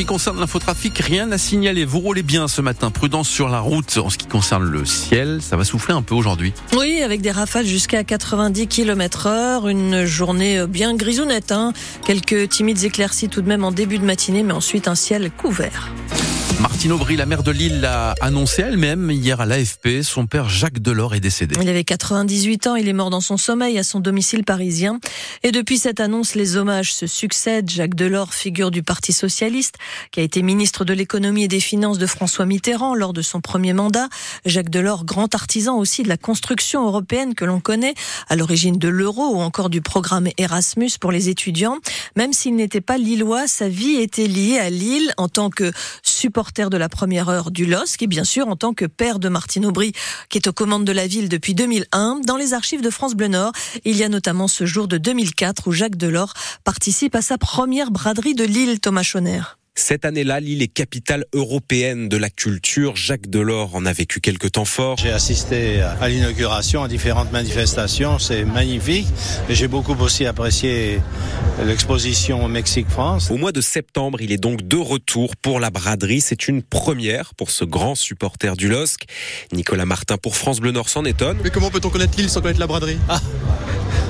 qui 0.00 0.06
concerne 0.06 0.40
l'infotrafic, 0.40 0.98
rien 0.98 1.30
à 1.30 1.36
signaler. 1.36 1.84
Vous 1.84 2.00
roulez 2.00 2.22
bien 2.22 2.48
ce 2.48 2.62
matin. 2.62 2.90
Prudence 2.90 3.28
sur 3.28 3.50
la 3.50 3.60
route. 3.60 3.98
En 3.98 4.08
ce 4.08 4.16
qui 4.16 4.26
concerne 4.26 4.64
le 4.64 4.86
ciel, 4.86 5.40
ça 5.42 5.58
va 5.58 5.64
souffler 5.64 5.92
un 5.92 6.00
peu 6.00 6.14
aujourd'hui. 6.14 6.54
Oui, 6.74 7.02
avec 7.02 7.20
des 7.20 7.30
rafales 7.30 7.66
jusqu'à 7.66 8.02
90 8.02 8.66
km 8.66 9.26
heure. 9.26 9.68
Une 9.68 10.06
journée 10.06 10.66
bien 10.66 10.94
grisonnette. 10.94 11.52
Hein. 11.52 11.74
Quelques 12.06 12.48
timides 12.48 12.82
éclaircies 12.82 13.28
tout 13.28 13.42
de 13.42 13.48
même 13.48 13.62
en 13.62 13.72
début 13.72 13.98
de 13.98 14.06
matinée, 14.06 14.42
mais 14.42 14.54
ensuite 14.54 14.88
un 14.88 14.94
ciel 14.94 15.30
couvert. 15.30 15.90
Martine 16.58 16.92
Aubry, 16.92 17.16
la 17.16 17.26
maire 17.26 17.42
de 17.42 17.50
Lille, 17.50 17.80
l'a 17.80 18.14
annoncé 18.20 18.62
elle-même 18.62 19.10
hier 19.10 19.40
à 19.40 19.46
l'AFP. 19.46 20.02
Son 20.02 20.26
père 20.26 20.48
Jacques 20.48 20.80
Delors 20.80 21.14
est 21.14 21.20
décédé. 21.20 21.54
Il 21.60 21.68
avait 21.68 21.84
98 21.84 22.66
ans. 22.66 22.76
Il 22.76 22.88
est 22.88 22.92
mort 22.92 23.10
dans 23.10 23.20
son 23.20 23.36
sommeil 23.36 23.78
à 23.78 23.82
son 23.82 24.00
domicile 24.00 24.44
parisien. 24.44 24.98
Et 25.42 25.52
depuis 25.52 25.78
cette 25.78 26.00
annonce, 26.00 26.34
les 26.34 26.56
hommages 26.56 26.92
se 26.92 27.06
succèdent. 27.06 27.70
Jacques 27.70 27.94
Delors, 27.94 28.34
figure 28.34 28.70
du 28.70 28.82
Parti 28.82 29.12
socialiste, 29.12 29.76
qui 30.10 30.20
a 30.20 30.22
été 30.22 30.42
ministre 30.42 30.84
de 30.84 30.92
l'économie 30.92 31.44
et 31.44 31.48
des 31.48 31.60
finances 31.60 31.98
de 31.98 32.06
François 32.06 32.46
Mitterrand 32.46 32.94
lors 32.94 33.12
de 33.12 33.22
son 33.22 33.40
premier 33.40 33.72
mandat. 33.72 34.08
Jacques 34.44 34.70
Delors, 34.70 35.04
grand 35.04 35.34
artisan 35.34 35.78
aussi 35.78 36.02
de 36.02 36.08
la 36.08 36.16
construction 36.16 36.86
européenne 36.86 37.34
que 37.34 37.44
l'on 37.44 37.60
connaît, 37.60 37.94
à 38.28 38.36
l'origine 38.36 38.78
de 38.78 38.88
l'euro 38.88 39.36
ou 39.36 39.40
encore 39.40 39.70
du 39.70 39.80
programme 39.80 40.28
Erasmus 40.38 40.90
pour 41.00 41.12
les 41.12 41.28
étudiants. 41.28 41.78
Même 42.16 42.32
s'il 42.32 42.56
n'était 42.56 42.80
pas 42.80 42.98
lillois, 42.98 43.46
sa 43.46 43.68
vie 43.68 43.96
était 43.96 44.26
liée 44.26 44.58
à 44.58 44.70
Lille 44.70 45.12
en 45.16 45.28
tant 45.28 45.50
que 45.50 45.72
supporter 46.20 46.68
de 46.68 46.76
la 46.76 46.90
première 46.90 47.30
heure 47.30 47.50
du 47.50 47.64
LOSC 47.64 48.02
et 48.02 48.06
bien 48.06 48.24
sûr 48.24 48.46
en 48.46 48.54
tant 48.54 48.74
que 48.74 48.84
père 48.84 49.18
de 49.18 49.30
Martine 49.30 49.64
Aubry, 49.64 49.92
qui 50.28 50.36
est 50.36 50.48
aux 50.48 50.52
commandes 50.52 50.84
de 50.84 50.92
la 50.92 51.06
ville 51.06 51.30
depuis 51.30 51.54
2001. 51.54 52.20
Dans 52.26 52.36
les 52.36 52.52
archives 52.52 52.82
de 52.82 52.90
France 52.90 53.14
Bleu 53.14 53.28
Nord, 53.28 53.52
il 53.86 53.96
y 53.96 54.04
a 54.04 54.08
notamment 54.10 54.46
ce 54.46 54.66
jour 54.66 54.86
de 54.86 54.98
2004 54.98 55.68
où 55.68 55.72
Jacques 55.72 55.96
Delors 55.96 56.34
participe 56.62 57.14
à 57.14 57.22
sa 57.22 57.38
première 57.38 57.90
braderie 57.90 58.34
de 58.34 58.44
Lille, 58.44 58.80
Thomas 58.80 59.02
Chonner. 59.02 59.59
Cette 59.76 60.04
année-là, 60.04 60.40
Lille 60.40 60.62
est 60.62 60.68
capitale 60.68 61.24
européenne 61.32 62.08
de 62.08 62.16
la 62.16 62.28
culture. 62.28 62.96
Jacques 62.96 63.30
Delors 63.30 63.74
en 63.76 63.86
a 63.86 63.92
vécu 63.92 64.20
quelques 64.20 64.52
temps 64.52 64.64
forts. 64.64 64.96
J'ai 64.98 65.10
assisté 65.12 65.80
à 65.80 66.08
l'inauguration, 66.08 66.82
à 66.82 66.88
différentes 66.88 67.30
manifestations. 67.32 68.18
C'est 68.18 68.44
magnifique. 68.44 69.06
J'ai 69.48 69.68
beaucoup 69.68 69.94
aussi 70.00 70.26
apprécié 70.26 71.00
l'exposition 71.64 72.46
Mexique-France. 72.48 73.30
Au 73.30 73.36
mois 73.36 73.52
de 73.52 73.60
septembre, 73.60 74.20
il 74.20 74.32
est 74.32 74.38
donc 74.42 74.66
de 74.66 74.76
retour 74.76 75.36
pour 75.36 75.60
la 75.60 75.70
braderie. 75.70 76.20
C'est 76.20 76.48
une 76.48 76.62
première 76.62 77.34
pour 77.36 77.50
ce 77.50 77.64
grand 77.64 77.94
supporter 77.94 78.56
du 78.56 78.68
LOSC. 78.68 79.04
Nicolas 79.52 79.86
Martin 79.86 80.16
pour 80.18 80.36
France 80.36 80.60
Bleu 80.60 80.72
Nord 80.72 80.88
s'en 80.88 81.04
étonne. 81.04 81.38
Mais 81.44 81.50
comment 81.50 81.70
peut-on 81.70 81.90
connaître 81.90 82.18
Lille 82.18 82.28
sans 82.28 82.40
connaître 82.42 82.60
la 82.60 82.66
braderie? 82.66 82.98
Ah, 83.08 83.20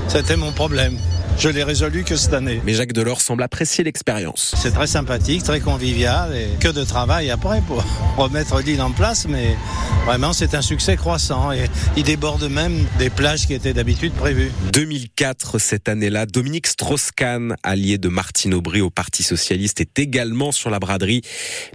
C'était 0.07 0.37
mon 0.37 0.51
problème. 0.51 0.97
Je 1.41 1.49
l'ai 1.49 1.63
résolu 1.63 2.03
que 2.03 2.15
cette 2.17 2.35
année. 2.35 2.61
Mais 2.63 2.75
Jacques 2.75 2.93
Delors 2.93 3.19
semble 3.19 3.41
apprécier 3.41 3.83
l'expérience. 3.83 4.53
C'est 4.55 4.69
très 4.69 4.85
sympathique, 4.85 5.41
très 5.41 5.59
convivial 5.59 6.35
et 6.35 6.49
que 6.59 6.67
de 6.67 6.83
travail 6.83 7.31
après 7.31 7.63
pour 7.65 7.83
remettre 8.17 8.61
l'île 8.61 8.79
en 8.79 8.91
place. 8.91 9.25
Mais 9.27 9.57
vraiment, 10.05 10.33
c'est 10.33 10.53
un 10.53 10.61
succès 10.61 10.97
croissant 10.97 11.51
et 11.51 11.65
il 11.97 12.03
déborde 12.03 12.43
même 12.43 12.85
des 12.99 13.09
plages 13.09 13.47
qui 13.47 13.55
étaient 13.55 13.73
d'habitude 13.73 14.13
prévues. 14.13 14.51
2004, 14.71 15.57
cette 15.57 15.89
année-là, 15.89 16.27
Dominique 16.27 16.67
Strauss-Kahn, 16.67 17.55
allié 17.63 17.97
de 17.97 18.07
Martine 18.07 18.53
Aubry 18.53 18.81
au 18.81 18.91
Parti 18.91 19.23
Socialiste, 19.23 19.81
est 19.81 19.97
également 19.97 20.51
sur 20.51 20.69
la 20.69 20.77
braderie. 20.77 21.23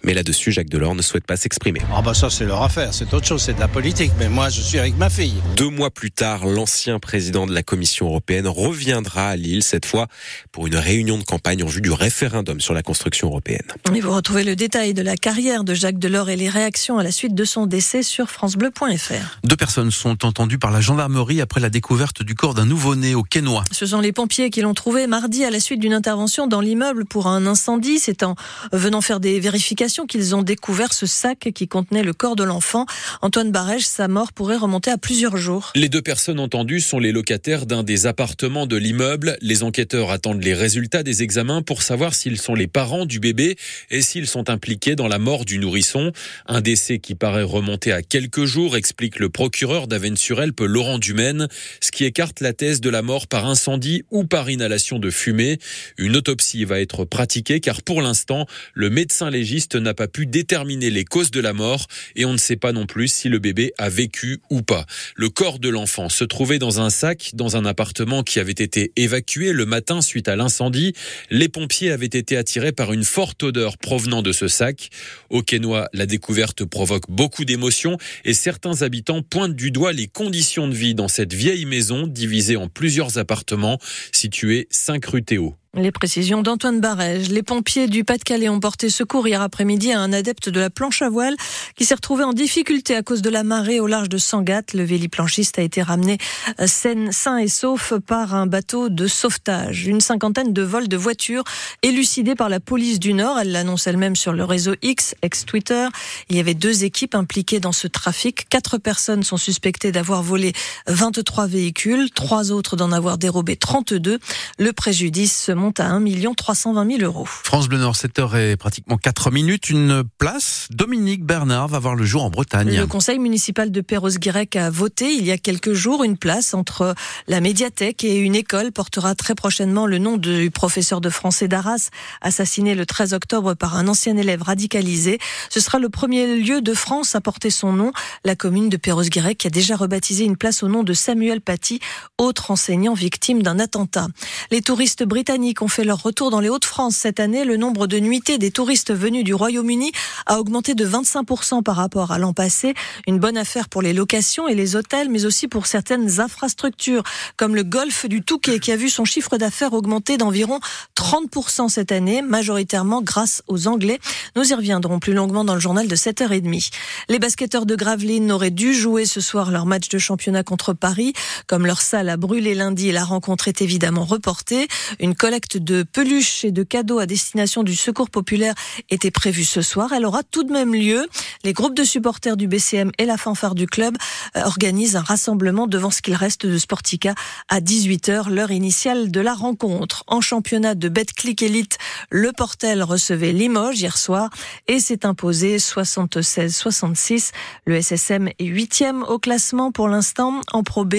Mais 0.04 0.14
là-dessus, 0.14 0.52
Jacques 0.52 0.70
Delors 0.70 0.94
ne 0.94 1.02
souhaite 1.02 1.26
pas 1.26 1.36
s'exprimer. 1.36 1.80
Ah 1.92 2.02
bah 2.02 2.14
ça, 2.14 2.30
c'est 2.30 2.44
leur 2.44 2.62
affaire, 2.62 2.94
c'est 2.94 3.12
autre 3.12 3.26
chose, 3.26 3.42
c'est 3.42 3.54
de 3.54 3.60
la 3.60 3.66
politique. 3.66 4.12
Mais 4.20 4.28
moi, 4.28 4.48
je 4.48 4.60
suis 4.60 4.78
avec 4.78 4.96
ma 4.96 5.10
fille. 5.10 5.34
Deux 5.56 5.70
mois 5.70 5.90
plus 5.90 6.12
tard, 6.12 6.46
l'ancien 6.46 7.00
président 7.00 7.48
de 7.48 7.52
la 7.52 7.64
Commission 7.64 8.06
européenne 8.06 8.46
reviendra 8.46 9.30
à 9.30 9.34
Lille 9.36 9.55
cette 9.62 9.86
fois 9.86 10.06
pour 10.52 10.66
une 10.66 10.76
réunion 10.76 11.18
de 11.18 11.24
campagne 11.24 11.62
en 11.62 11.66
vue 11.66 11.80
du 11.80 11.90
référendum 11.90 12.60
sur 12.60 12.74
la 12.74 12.82
construction 12.82 13.28
européenne. 13.28 13.66
Et 13.94 14.00
vous 14.00 14.12
retrouvez 14.12 14.44
le 14.44 14.56
détail 14.56 14.94
de 14.94 15.02
la 15.02 15.16
carrière 15.16 15.64
de 15.64 15.74
Jacques 15.74 15.98
Delors 15.98 16.30
et 16.30 16.36
les 16.36 16.48
réactions 16.48 16.98
à 16.98 17.02
la 17.02 17.10
suite 17.10 17.34
de 17.34 17.44
son 17.44 17.66
décès 17.66 18.02
sur 18.02 18.30
francebleu.fr. 18.30 19.40
Deux 19.44 19.56
personnes 19.56 19.90
sont 19.90 20.24
entendues 20.24 20.58
par 20.58 20.70
la 20.70 20.80
gendarmerie 20.80 21.40
après 21.40 21.60
la 21.60 21.70
découverte 21.70 22.22
du 22.22 22.34
corps 22.34 22.54
d'un 22.54 22.66
nouveau-né 22.66 23.14
au 23.14 23.22
Quénois. 23.22 23.64
Ce 23.72 23.86
sont 23.86 24.00
les 24.00 24.12
pompiers 24.12 24.50
qui 24.50 24.60
l'ont 24.60 24.74
trouvé 24.74 25.06
mardi 25.06 25.44
à 25.44 25.50
la 25.50 25.60
suite 25.60 25.80
d'une 25.80 25.94
intervention 25.94 26.46
dans 26.46 26.60
l'immeuble 26.60 27.04
pour 27.04 27.26
un 27.26 27.46
incendie. 27.46 27.98
C'est 27.98 28.22
en 28.22 28.34
venant 28.72 29.00
faire 29.00 29.20
des 29.20 29.40
vérifications 29.40 30.06
qu'ils 30.06 30.34
ont 30.34 30.42
découvert 30.42 30.92
ce 30.92 31.06
sac 31.06 31.50
qui 31.54 31.68
contenait 31.68 32.02
le 32.02 32.12
corps 32.12 32.36
de 32.36 32.44
l'enfant. 32.44 32.86
Antoine 33.22 33.50
Barège, 33.50 33.86
sa 33.86 34.08
mort 34.08 34.32
pourrait 34.32 34.56
remonter 34.56 34.90
à 34.90 34.98
plusieurs 34.98 35.36
jours. 35.36 35.72
Les 35.74 35.88
deux 35.88 36.02
personnes 36.02 36.40
entendues 36.40 36.80
sont 36.80 36.98
les 36.98 37.12
locataires 37.12 37.66
d'un 37.66 37.82
des 37.82 38.06
appartements 38.06 38.66
de 38.66 38.76
l'immeuble. 38.76 39.36
Les 39.46 39.62
enquêteurs 39.62 40.10
attendent 40.10 40.42
les 40.42 40.54
résultats 40.54 41.04
des 41.04 41.22
examens 41.22 41.62
pour 41.62 41.82
savoir 41.82 42.16
s'ils 42.16 42.40
sont 42.40 42.56
les 42.56 42.66
parents 42.66 43.06
du 43.06 43.20
bébé 43.20 43.54
et 43.92 44.02
s'ils 44.02 44.26
sont 44.26 44.50
impliqués 44.50 44.96
dans 44.96 45.06
la 45.06 45.20
mort 45.20 45.44
du 45.44 45.58
nourrisson. 45.58 46.10
Un 46.46 46.60
décès 46.60 46.98
qui 46.98 47.14
paraît 47.14 47.44
remonter 47.44 47.92
à 47.92 48.02
quelques 48.02 48.44
jours, 48.44 48.76
explique 48.76 49.20
le 49.20 49.28
procureur 49.28 49.86
d'Avennes-sur-Elpe, 49.86 50.62
Laurent 50.62 50.98
Dumaine, 50.98 51.46
ce 51.80 51.92
qui 51.92 52.04
écarte 52.04 52.40
la 52.40 52.54
thèse 52.54 52.80
de 52.80 52.90
la 52.90 53.02
mort 53.02 53.28
par 53.28 53.46
incendie 53.46 54.02
ou 54.10 54.24
par 54.24 54.50
inhalation 54.50 54.98
de 54.98 55.10
fumée. 55.10 55.60
Une 55.96 56.16
autopsie 56.16 56.64
va 56.64 56.80
être 56.80 57.04
pratiquée 57.04 57.60
car 57.60 57.82
pour 57.82 58.02
l'instant, 58.02 58.46
le 58.74 58.90
médecin 58.90 59.30
légiste 59.30 59.76
n'a 59.76 59.94
pas 59.94 60.08
pu 60.08 60.26
déterminer 60.26 60.90
les 60.90 61.04
causes 61.04 61.30
de 61.30 61.40
la 61.40 61.52
mort 61.52 61.86
et 62.16 62.24
on 62.24 62.32
ne 62.32 62.38
sait 62.38 62.56
pas 62.56 62.72
non 62.72 62.86
plus 62.86 63.06
si 63.06 63.28
le 63.28 63.38
bébé 63.38 63.72
a 63.78 63.90
vécu 63.90 64.40
ou 64.50 64.62
pas. 64.62 64.86
Le 65.14 65.28
corps 65.28 65.60
de 65.60 65.68
l'enfant 65.68 66.08
se 66.08 66.24
trouvait 66.24 66.58
dans 66.58 66.80
un 66.80 66.90
sac 66.90 67.30
dans 67.34 67.56
un 67.56 67.64
appartement 67.64 68.24
qui 68.24 68.40
avait 68.40 68.50
été 68.50 68.90
évacué 68.96 69.25
le 69.34 69.66
matin 69.66 70.00
suite 70.00 70.28
à 70.28 70.36
l'incendie. 70.36 70.94
Les 71.30 71.48
pompiers 71.48 71.90
avaient 71.90 72.06
été 72.06 72.36
attirés 72.36 72.72
par 72.72 72.92
une 72.92 73.04
forte 73.04 73.42
odeur 73.42 73.76
provenant 73.76 74.22
de 74.22 74.32
ce 74.32 74.48
sac. 74.48 74.90
Au 75.30 75.42
Quénois, 75.42 75.88
la 75.92 76.06
découverte 76.06 76.64
provoque 76.64 77.10
beaucoup 77.10 77.44
d'émotions 77.44 77.98
et 78.24 78.34
certains 78.34 78.82
habitants 78.82 79.22
pointent 79.22 79.56
du 79.56 79.70
doigt 79.70 79.92
les 79.92 80.06
conditions 80.06 80.68
de 80.68 80.74
vie 80.74 80.94
dans 80.94 81.08
cette 81.08 81.34
vieille 81.34 81.66
maison 81.66 82.06
divisée 82.06 82.56
en 82.56 82.68
plusieurs 82.68 83.18
appartements 83.18 83.78
situés 84.12 84.68
5 84.70 85.04
rue 85.06 85.22
Théo. 85.22 85.56
Les 85.78 85.92
précisions 85.92 86.40
d'Antoine 86.40 86.80
Barège. 86.80 87.28
Les 87.28 87.42
pompiers 87.42 87.86
du 87.86 88.02
Pas-de-Calais 88.02 88.48
ont 88.48 88.60
porté 88.60 88.88
secours 88.88 89.28
hier 89.28 89.42
après-midi 89.42 89.92
à 89.92 90.00
un 90.00 90.10
adepte 90.10 90.48
de 90.48 90.58
la 90.58 90.70
planche 90.70 91.02
à 91.02 91.10
voile 91.10 91.36
qui 91.74 91.84
s'est 91.84 91.94
retrouvé 91.94 92.24
en 92.24 92.32
difficulté 92.32 92.96
à 92.96 93.02
cause 93.02 93.20
de 93.20 93.28
la 93.28 93.42
marée 93.42 93.78
au 93.78 93.86
large 93.86 94.08
de 94.08 94.16
Sangatte. 94.16 94.72
Le 94.72 94.84
véliplanchiste 94.84 95.58
a 95.58 95.62
été 95.62 95.82
ramené 95.82 96.16
euh, 96.60 96.66
sain 96.66 97.36
et 97.36 97.48
sauf 97.48 97.92
par 97.98 98.34
un 98.34 98.46
bateau 98.46 98.88
de 98.88 99.06
sauvetage. 99.06 99.86
Une 99.86 100.00
cinquantaine 100.00 100.54
de 100.54 100.62
vols 100.62 100.88
de 100.88 100.96
voitures 100.96 101.44
élucidés 101.82 102.34
par 102.34 102.48
la 102.48 102.58
police 102.58 102.98
du 102.98 103.12
Nord. 103.12 103.38
Elle 103.38 103.52
l'annonce 103.52 103.86
elle-même 103.86 104.16
sur 104.16 104.32
le 104.32 104.44
réseau 104.44 104.76
X, 104.80 105.14
ex-Twitter. 105.20 105.88
Il 106.30 106.36
y 106.36 106.40
avait 106.40 106.54
deux 106.54 106.84
équipes 106.84 107.14
impliquées 107.14 107.60
dans 107.60 107.72
ce 107.72 107.86
trafic. 107.86 108.48
Quatre 108.48 108.78
personnes 108.78 109.24
sont 109.24 109.36
suspectées 109.36 109.92
d'avoir 109.92 110.22
volé 110.22 110.54
23 110.86 111.46
véhicules, 111.46 112.10
trois 112.12 112.50
autres 112.50 112.76
d'en 112.76 112.92
avoir 112.92 113.18
dérobé 113.18 113.56
32. 113.56 114.20
Le 114.58 114.72
préjudice 114.72 115.36
se 115.36 115.52
monte 115.52 115.65
à 115.78 115.90
1 115.90 116.04
320 116.34 116.98
000 116.98 117.02
euros. 117.02 117.24
France 117.26 117.68
Bleu 117.68 117.78
Nord, 117.78 117.94
7h 117.94 118.36
et 118.38 118.56
pratiquement 118.56 118.96
4 118.96 119.30
minutes. 119.30 119.70
Une 119.70 120.04
place, 120.18 120.68
Dominique 120.70 121.24
Bernard 121.24 121.68
va 121.68 121.78
voir 121.78 121.94
le 121.94 122.04
jour 122.04 122.24
en 122.24 122.30
Bretagne. 122.30 122.76
Le 122.76 122.86
conseil 122.86 123.18
municipal 123.18 123.70
de 123.70 123.80
Perros-Guirec 123.80 124.56
a 124.56 124.70
voté 124.70 125.12
il 125.12 125.24
y 125.24 125.32
a 125.32 125.38
quelques 125.38 125.72
jours 125.72 126.04
une 126.04 126.16
place 126.16 126.54
entre 126.54 126.94
la 127.28 127.40
médiathèque 127.40 128.04
et 128.04 128.16
une 128.16 128.34
école 128.34 128.72
portera 128.72 129.14
très 129.14 129.34
prochainement 129.34 129.86
le 129.86 129.98
nom 129.98 130.16
du 130.16 130.50
professeur 130.50 131.00
de 131.00 131.10
français 131.10 131.48
d'Arras, 131.48 131.90
assassiné 132.20 132.74
le 132.74 132.86
13 132.86 133.14
octobre 133.14 133.54
par 133.54 133.76
un 133.76 133.88
ancien 133.88 134.16
élève 134.16 134.42
radicalisé. 134.42 135.18
Ce 135.50 135.60
sera 135.60 135.78
le 135.78 135.88
premier 135.88 136.36
lieu 136.36 136.60
de 136.60 136.74
France 136.74 137.14
à 137.14 137.20
porter 137.20 137.50
son 137.50 137.72
nom. 137.72 137.92
La 138.24 138.36
commune 138.36 138.68
de 138.68 138.76
Perros-Guirec 138.76 139.46
a 139.46 139.50
déjà 139.50 139.76
rebaptisé 139.76 140.24
une 140.24 140.36
place 140.36 140.62
au 140.62 140.68
nom 140.68 140.82
de 140.82 140.92
Samuel 140.92 141.40
Paty, 141.40 141.80
autre 142.18 142.50
enseignant 142.50 142.94
victime 142.94 143.42
d'un 143.42 143.58
attentat. 143.58 144.08
Les 144.50 144.62
touristes 144.62 145.04
britanniques 145.04 145.55
ont 145.62 145.68
fait 145.68 145.84
leur 145.84 146.02
retour 146.02 146.30
dans 146.30 146.40
les 146.40 146.48
Hauts-de-France 146.48 146.96
cette 146.96 147.20
année. 147.20 147.44
Le 147.44 147.56
nombre 147.56 147.86
de 147.86 147.98
nuitées 147.98 148.38
des 148.38 148.50
touristes 148.50 148.92
venus 148.92 149.24
du 149.24 149.34
Royaume-Uni 149.34 149.92
a 150.26 150.40
augmenté 150.40 150.74
de 150.74 150.86
25% 150.86 151.62
par 151.62 151.76
rapport 151.76 152.10
à 152.10 152.18
l'an 152.18 152.32
passé. 152.32 152.74
Une 153.06 153.18
bonne 153.18 153.36
affaire 153.36 153.68
pour 153.68 153.82
les 153.82 153.92
locations 153.92 154.48
et 154.48 154.54
les 154.54 154.76
hôtels, 154.76 155.08
mais 155.08 155.24
aussi 155.24 155.48
pour 155.48 155.66
certaines 155.66 156.20
infrastructures, 156.20 157.02
comme 157.36 157.54
le 157.54 157.62
golfe 157.62 158.06
du 158.06 158.22
Touquet, 158.22 158.58
qui 158.58 158.72
a 158.72 158.76
vu 158.76 158.90
son 158.90 159.04
chiffre 159.04 159.36
d'affaires 159.38 159.72
augmenter 159.72 160.16
d'environ 160.16 160.60
30% 160.96 161.68
cette 161.68 161.92
année, 161.92 162.22
majoritairement 162.22 163.02
grâce 163.02 163.42
aux 163.46 163.68
Anglais. 163.68 163.98
Nous 164.34 164.50
y 164.50 164.54
reviendrons 164.54 164.98
plus 164.98 165.14
longuement 165.14 165.44
dans 165.44 165.54
le 165.54 165.60
journal 165.60 165.88
de 165.88 165.96
7h30. 165.96 166.70
Les 167.08 167.18
basketteurs 167.18 167.66
de 167.66 167.76
Gravelines 167.76 168.30
auraient 168.32 168.50
dû 168.50 168.74
jouer 168.74 169.06
ce 169.06 169.20
soir 169.20 169.50
leur 169.50 169.66
match 169.66 169.88
de 169.88 169.98
championnat 169.98 170.42
contre 170.42 170.72
Paris. 170.72 171.12
Comme 171.46 171.66
leur 171.66 171.80
salle 171.80 172.08
a 172.08 172.16
brûlé 172.16 172.54
lundi, 172.54 172.92
la 172.92 173.04
rencontre 173.04 173.48
est 173.48 173.62
évidemment 173.62 174.04
reportée. 174.04 174.68
Une 175.00 175.14
collecte 175.14 175.45
collecte 175.46 175.56
de 175.58 175.82
peluches 175.82 176.44
et 176.44 176.52
de 176.52 176.62
cadeaux 176.62 176.98
à 176.98 177.06
destination 177.06 177.62
du 177.62 177.76
Secours 177.76 178.10
populaire 178.10 178.54
était 178.90 179.10
prévue 179.10 179.44
ce 179.44 179.62
soir. 179.62 179.92
Elle 179.92 180.04
aura 180.04 180.22
tout 180.22 180.44
de 180.44 180.52
même 180.52 180.74
lieu. 180.74 181.06
Les 181.44 181.52
groupes 181.52 181.74
de 181.74 181.84
supporters 181.84 182.36
du 182.36 182.48
BCM 182.48 182.90
et 182.98 183.04
la 183.04 183.16
fanfare 183.16 183.54
du 183.54 183.66
club 183.66 183.96
euh, 184.36 184.42
organisent 184.42 184.96
un 184.96 185.02
rassemblement 185.02 185.66
devant 185.66 185.90
ce 185.90 186.02
qu'il 186.02 186.14
reste 186.14 186.46
de 186.46 186.58
Sportica 186.58 187.14
à 187.48 187.60
18h, 187.60 188.30
l'heure 188.30 188.50
initiale 188.50 189.10
de 189.10 189.20
la 189.20 189.34
rencontre. 189.34 190.04
En 190.06 190.20
championnat 190.20 190.74
de 190.74 190.88
Betclic 190.88 191.42
Elite, 191.42 191.78
le 192.10 192.32
Portel 192.32 192.82
recevait 192.82 193.32
Limoges 193.32 193.80
hier 193.80 193.98
soir 193.98 194.30
et 194.66 194.80
s'est 194.80 195.06
imposé 195.06 195.58
76-66. 195.58 197.32
Le 197.66 197.80
SSM 197.80 198.28
est 198.28 198.44
huitième 198.44 199.02
au 199.02 199.18
classement 199.18 199.70
pour 199.70 199.88
l'instant. 199.88 200.40
En 200.52 200.62
Pro 200.62 200.84
B, 200.84 200.94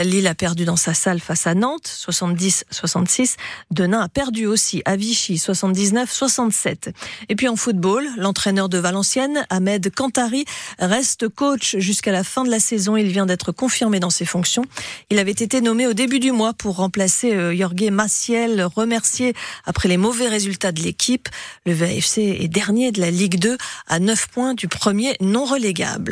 Lille 0.00 0.26
a 0.26 0.34
perdu 0.34 0.64
dans 0.64 0.76
sa 0.76 0.94
salle 0.94 1.20
face 1.20 1.46
à 1.46 1.54
Nantes, 1.54 1.86
70-66. 1.86 3.36
Denain 3.76 4.00
a 4.00 4.08
perdu 4.08 4.46
aussi 4.46 4.80
à 4.86 4.96
Vichy, 4.96 5.34
79-67. 5.34 6.94
Et 7.28 7.36
puis 7.36 7.46
en 7.46 7.56
football, 7.56 8.08
l'entraîneur 8.16 8.70
de 8.70 8.78
Valenciennes, 8.78 9.46
Ahmed 9.50 9.94
Kantari, 9.94 10.46
reste 10.78 11.28
coach 11.28 11.76
jusqu'à 11.76 12.10
la 12.10 12.24
fin 12.24 12.44
de 12.44 12.50
la 12.50 12.58
saison. 12.58 12.96
Il 12.96 13.08
vient 13.08 13.26
d'être 13.26 13.52
confirmé 13.52 14.00
dans 14.00 14.08
ses 14.08 14.24
fonctions. 14.24 14.64
Il 15.10 15.18
avait 15.18 15.30
été 15.30 15.60
nommé 15.60 15.86
au 15.86 15.92
début 15.92 16.20
du 16.20 16.32
mois 16.32 16.54
pour 16.54 16.76
remplacer 16.76 17.34
euh, 17.34 17.54
Jorge 17.54 17.90
Maciel, 17.90 18.62
remercié 18.64 19.34
après 19.66 19.88
les 19.88 19.98
mauvais 19.98 20.28
résultats 20.28 20.72
de 20.72 20.80
l'équipe. 20.80 21.28
Le 21.66 21.74
VFC 21.74 22.38
est 22.40 22.48
dernier 22.48 22.92
de 22.92 23.00
la 23.00 23.10
Ligue 23.10 23.38
2 23.38 23.58
à 23.88 23.98
9 23.98 24.28
points 24.28 24.54
du 24.54 24.68
premier 24.68 25.16
non 25.20 25.44
relégable. 25.44 26.04